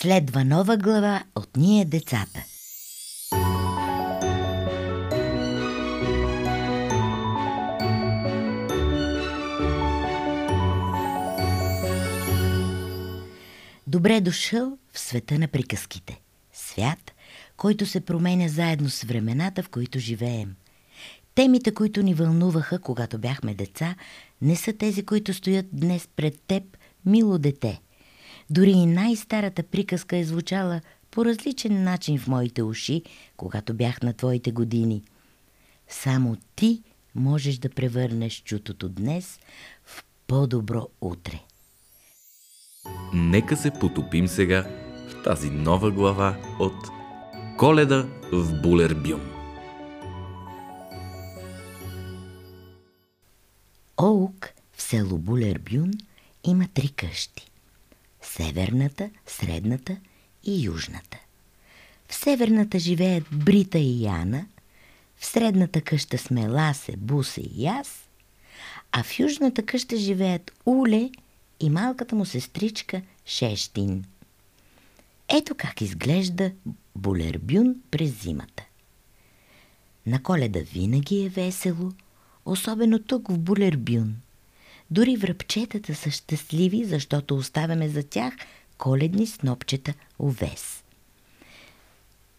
Следва 0.00 0.44
нова 0.44 0.76
глава 0.76 1.24
от 1.34 1.56
Ние 1.56 1.84
децата. 1.84 2.44
Добре 13.86 14.20
дошъл 14.20 14.78
в 14.92 14.98
света 14.98 15.38
на 15.38 15.48
приказките. 15.48 16.20
Свят, 16.52 17.12
който 17.56 17.86
се 17.86 18.00
променя 18.00 18.48
заедно 18.48 18.90
с 18.90 19.02
времената, 19.02 19.62
в 19.62 19.68
които 19.68 19.98
живеем. 19.98 20.56
Темите, 21.34 21.74
които 21.74 22.02
ни 22.02 22.14
вълнуваха, 22.14 22.78
когато 22.78 23.18
бяхме 23.18 23.54
деца, 23.54 23.94
не 24.42 24.56
са 24.56 24.72
тези, 24.72 25.06
които 25.06 25.34
стоят 25.34 25.66
днес 25.72 26.08
пред 26.16 26.40
теб, 26.46 26.62
мило 27.06 27.38
дете. 27.38 27.80
Дори 28.50 28.70
и 28.70 28.86
най-старата 28.86 29.62
приказка 29.62 30.16
е 30.16 30.24
звучала 30.24 30.80
по 31.10 31.24
различен 31.24 31.82
начин 31.82 32.18
в 32.18 32.28
моите 32.28 32.62
уши, 32.62 33.02
когато 33.36 33.74
бях 33.74 34.02
на 34.02 34.12
твоите 34.12 34.52
години. 34.52 35.02
Само 35.88 36.36
ти 36.56 36.82
можеш 37.14 37.58
да 37.58 37.70
превърнеш 37.70 38.42
чутото 38.44 38.88
днес 38.88 39.38
в 39.84 40.04
по-добро 40.26 40.88
утре. 41.00 41.40
Нека 43.14 43.56
се 43.56 43.70
потопим 43.70 44.28
сега 44.28 44.62
в 45.08 45.22
тази 45.24 45.50
нова 45.50 45.90
глава 45.90 46.36
от 46.58 46.88
Коледа 47.58 48.08
в 48.32 48.62
Булербюн. 48.62 49.20
Оук 54.02 54.48
в 54.72 54.82
село 54.82 55.18
Булербюн 55.18 55.90
има 56.44 56.68
три 56.74 56.88
къщи. 56.88 57.50
Северната, 58.22 59.10
средната 59.26 59.96
и 60.44 60.64
южната. 60.64 61.18
В 62.08 62.14
северната 62.14 62.78
живеят 62.78 63.24
Брита 63.32 63.78
и 63.78 64.04
Яна, 64.04 64.46
в 65.16 65.26
средната 65.26 65.80
къща 65.80 66.18
сме 66.18 66.48
Ласе, 66.48 66.96
Бусе 66.96 67.40
и 67.40 67.66
аз, 67.66 68.08
а 68.92 69.02
в 69.02 69.18
южната 69.18 69.66
къща 69.66 69.96
живеят 69.96 70.52
Уле 70.66 71.10
и 71.60 71.70
малката 71.70 72.16
му 72.16 72.24
сестричка 72.24 73.02
Шещин. 73.26 74.04
Ето 75.28 75.54
как 75.54 75.80
изглежда 75.80 76.52
Булербюн 76.96 77.74
през 77.90 78.22
зимата. 78.22 78.64
На 80.06 80.22
коледа 80.22 80.60
винаги 80.60 81.24
е 81.24 81.28
весело, 81.28 81.92
особено 82.44 82.98
тук 83.02 83.28
в 83.28 83.38
Булербюн. 83.38 84.16
Дори 84.90 85.16
връбчетата 85.16 85.94
са 85.94 86.10
щастливи, 86.10 86.84
защото 86.84 87.36
оставяме 87.36 87.88
за 87.88 88.02
тях 88.02 88.34
коледни 88.78 89.26
снопчета 89.26 89.94
овес. 90.18 90.84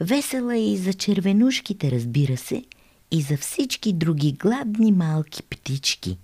Весела 0.00 0.56
е 0.56 0.72
и 0.72 0.76
за 0.76 0.94
червенушките, 0.94 1.90
разбира 1.90 2.36
се, 2.36 2.64
и 3.10 3.22
за 3.22 3.36
всички 3.36 3.92
други 3.92 4.32
гладни 4.32 4.92
малки 4.92 5.42
птички. 5.42 6.18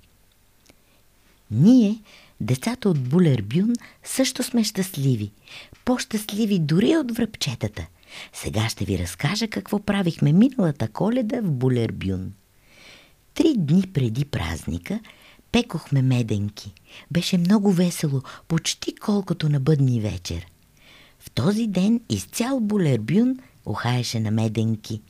Ние, 1.50 1.98
децата 2.40 2.88
от 2.88 3.08
Булербюн, 3.08 3.72
също 4.04 4.42
сме 4.42 4.64
щастливи. 4.64 5.30
По-щастливи 5.84 6.58
дори 6.58 6.96
от 6.96 7.16
връбчетата. 7.16 7.86
Сега 8.32 8.68
ще 8.68 8.84
ви 8.84 8.98
разкажа 8.98 9.48
какво 9.48 9.78
правихме 9.78 10.32
миналата 10.32 10.88
коледа 10.88 11.40
в 11.40 11.50
Булербюн. 11.50 12.32
Три 13.34 13.54
дни 13.56 13.82
преди 13.92 14.24
празника 14.24 15.00
пекохме 15.52 16.02
меденки. 16.02 16.74
Беше 17.10 17.38
много 17.38 17.72
весело, 17.72 18.22
почти 18.48 18.94
колкото 18.94 19.48
на 19.48 19.60
бъдни 19.60 20.00
вечер. 20.00 20.46
В 21.18 21.30
този 21.30 21.66
ден 21.66 22.00
из 22.08 22.24
цял 22.24 22.60
Булербюн 22.60 23.38
ухаеше 23.66 24.20
на 24.20 24.30
меденки. 24.30 25.00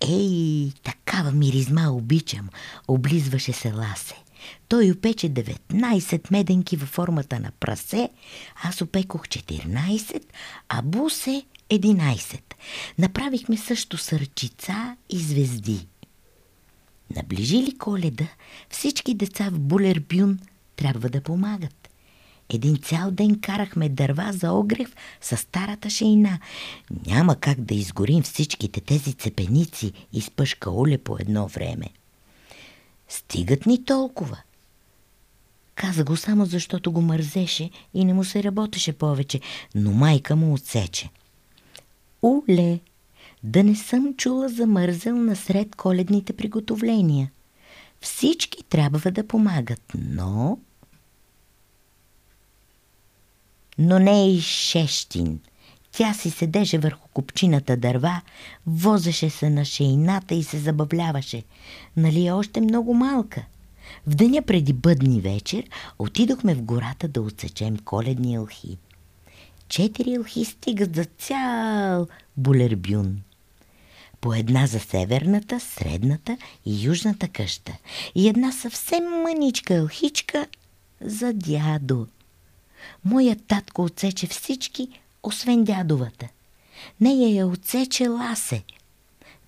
Ей, 0.00 0.72
такава 0.82 1.32
миризма 1.32 1.90
обичам, 1.90 2.48
облизваше 2.88 3.52
се 3.52 3.72
Ласе. 3.72 4.14
Той 4.68 4.90
опече 4.90 5.30
19 5.30 6.30
меденки 6.30 6.76
във 6.76 6.88
формата 6.88 7.40
на 7.40 7.50
прасе, 7.50 8.10
аз 8.62 8.80
опекох 8.80 9.22
14, 9.22 10.22
а 10.68 10.82
Бусе 10.82 11.42
11. 11.70 12.40
Направихме 12.98 13.56
също 13.56 13.98
сърчица 13.98 14.96
и 15.10 15.18
звезди. 15.18 15.86
Наближи 17.16 17.56
ли 17.56 17.78
коледа, 17.78 18.28
всички 18.70 19.14
деца 19.14 19.50
в 19.50 19.58
Булербюн 19.58 20.38
трябва 20.76 21.08
да 21.08 21.20
помагат. 21.20 21.88
Един 22.48 22.76
цял 22.76 23.10
ден 23.10 23.40
карахме 23.40 23.88
дърва 23.88 24.32
за 24.32 24.52
огрев 24.52 24.96
с 25.20 25.36
старата 25.36 25.90
шейна. 25.90 26.38
Няма 27.06 27.36
как 27.36 27.60
да 27.60 27.74
изгорим 27.74 28.22
всичките 28.22 28.80
тези 28.80 29.12
цепеници, 29.12 29.92
изпъшка 30.12 30.70
Оле 30.70 30.98
по 30.98 31.16
едно 31.18 31.48
време. 31.48 31.86
Стигат 33.08 33.66
ни 33.66 33.84
толкова. 33.84 34.38
Каза 35.74 36.04
го 36.04 36.16
само 36.16 36.46
защото 36.46 36.92
го 36.92 37.00
мързеше 37.00 37.70
и 37.94 38.04
не 38.04 38.14
му 38.14 38.24
се 38.24 38.42
работеше 38.42 38.92
повече, 38.92 39.40
но 39.74 39.92
майка 39.92 40.36
му 40.36 40.54
отсече. 40.54 41.08
Уле, 42.22 42.80
да 43.44 43.64
не 43.64 43.76
съм 43.76 44.14
чула 44.14 44.48
за 44.48 44.66
мързел 44.66 45.16
насред 45.16 45.74
коледните 45.76 46.32
приготовления. 46.32 47.30
Всички 48.00 48.64
трябва 48.64 49.10
да 49.10 49.26
помагат, 49.26 49.82
но... 49.94 50.58
Но 53.78 53.98
не 53.98 54.34
и 54.34 54.40
Шещин. 54.40 55.40
Тя 55.92 56.14
си 56.14 56.30
седеше 56.30 56.78
върху 56.78 57.08
купчината 57.08 57.76
дърва, 57.76 58.20
возеше 58.66 59.30
се 59.30 59.50
на 59.50 59.64
шейната 59.64 60.34
и 60.34 60.42
се 60.42 60.58
забавляваше. 60.58 61.42
Нали 61.96 62.26
е 62.26 62.32
още 62.32 62.60
много 62.60 62.94
малка? 62.94 63.44
В 64.06 64.14
деня 64.14 64.42
преди 64.42 64.72
бъдни 64.72 65.20
вечер 65.20 65.64
отидохме 65.98 66.54
в 66.54 66.62
гората 66.62 67.08
да 67.08 67.22
отсечем 67.22 67.76
коледни 67.76 68.34
елхи. 68.34 68.78
Четири 69.68 70.14
елхи 70.14 70.44
стигат 70.44 70.96
за 70.96 71.04
цял 71.04 72.08
булербюн 72.36 73.22
по 74.24 74.34
една 74.34 74.66
за 74.66 74.80
северната, 74.80 75.60
средната 75.60 76.36
и 76.66 76.84
южната 76.84 77.28
къща 77.28 77.72
и 78.14 78.28
една 78.28 78.52
съвсем 78.52 79.04
мъничка 79.04 79.74
елхичка 79.74 80.46
за 81.00 81.32
дядо. 81.32 82.06
Моят 83.04 83.38
татко 83.46 83.84
отсече 83.84 84.26
всички, 84.26 84.88
освен 85.22 85.64
дядовата. 85.64 86.28
Нея 87.00 87.34
я 87.34 87.46
отсече 87.46 88.08
Ласе. 88.08 88.62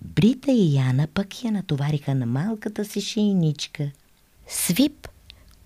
Брита 0.01 0.51
и 0.51 0.75
Яна 0.75 1.07
пък 1.07 1.43
я 1.43 1.51
натовариха 1.51 2.15
на 2.15 2.25
малката 2.25 2.85
си 2.85 3.01
шейничка. 3.01 3.91
Свип, 4.47 5.07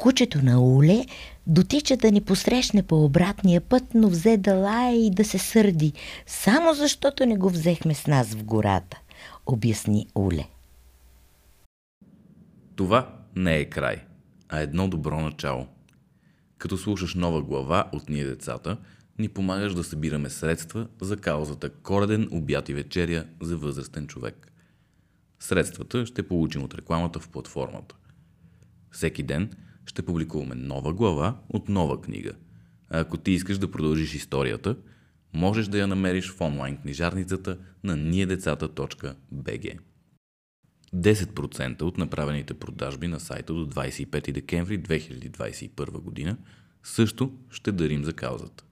кучето 0.02 0.46
на 0.46 0.62
Уле, 0.62 1.06
дотича 1.48 1.98
да 1.98 2.12
ни 2.12 2.22
посрещне 2.22 2.84
по 2.84 3.06
обратния 3.06 3.62
път, 3.62 3.84
но 3.94 4.10
взе 4.10 4.38
да 4.38 4.54
лая 4.54 5.06
и 5.06 5.12
да 5.12 5.26
се 5.26 5.38
сърди, 5.38 5.94
само 6.26 6.74
защото 6.74 7.26
не 7.26 7.38
го 7.38 7.50
взехме 7.50 7.94
с 7.94 8.08
нас 8.08 8.34
в 8.34 8.44
гората, 8.44 9.00
обясни 9.46 10.08
Уле. 10.16 10.48
Това 12.76 13.16
не 13.36 13.58
е 13.58 13.66
край, 13.66 14.04
а 14.50 14.60
едно 14.60 14.88
добро 14.88 15.22
начало. 15.22 15.68
Като 16.58 16.78
слушаш 16.78 17.16
нова 17.16 17.42
глава 17.42 17.90
от 17.94 18.10
Ние 18.10 18.26
децата, 18.26 18.78
ни 19.20 19.30
помагаш 19.30 19.74
да 19.74 19.84
събираме 19.84 20.30
средства 20.30 20.88
за 21.02 21.18
каузата 21.18 21.70
Кореден 21.70 22.30
обяд 22.32 22.70
и 22.70 22.74
вечеря 22.74 23.26
за 23.42 23.58
възрастен 23.58 24.08
човек. 24.08 24.52
Средствата 25.40 26.06
ще 26.06 26.28
получим 26.28 26.64
от 26.64 26.76
рекламата 26.76 27.20
в 27.20 27.30
платформата. 27.30 27.96
Всеки 28.92 29.24
ден 29.24 29.50
ще 29.86 30.02
публикуваме 30.02 30.56
нова 30.56 30.94
глава 30.94 31.38
от 31.50 31.70
нова 31.70 32.02
книга. 32.02 32.32
А 32.90 33.00
ако 33.00 33.18
ти 33.18 33.32
искаш 33.32 33.58
да 33.58 33.72
продължиш 33.72 34.14
историята, 34.14 34.76
можеш 35.34 35.68
да 35.68 35.80
я 35.80 35.88
намериш 35.88 36.32
в 36.32 36.42
онлайн 36.42 36.78
книжарницата 36.78 37.58
на 37.84 37.98
niedecata.bg. 37.98 39.78
10% 40.96 41.82
от 41.82 41.98
направените 41.98 42.54
продажби 42.54 43.08
на 43.08 43.20
сайта 43.20 43.54
до 43.54 43.68
25 43.68 44.32
декември 44.32 44.80
2021 44.80 45.92
година 45.92 46.38
също 46.84 47.34
ще 47.50 47.72
дарим 47.72 48.06
за 48.06 48.14
каузата. 48.14 48.64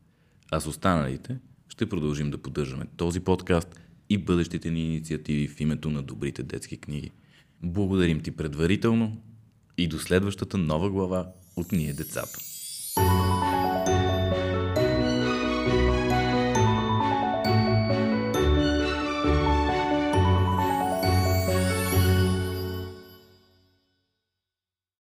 А 0.52 0.60
с 0.60 0.68
останалите 0.68 1.38
ще 1.70 1.90
продължим 1.90 2.32
да 2.32 2.38
поддържаме 2.38 2.86
този 2.98 3.20
подкаст 3.20 3.80
и 4.10 4.18
бъдещите 4.18 4.72
ни 4.72 4.86
инициативи 4.86 5.48
в 5.48 5.62
името 5.62 5.90
на 5.90 6.04
добрите 6.04 6.44
детски 6.44 6.78
книги. 6.78 7.12
Благодарим 7.64 8.22
ти 8.22 8.32
предварително 8.32 9.22
и 9.80 9.88
до 9.88 10.00
следващата 10.00 10.58
нова 10.58 10.90
глава 10.90 11.28
от 11.56 11.72
Ние 11.72 11.94
децата. 11.94 12.40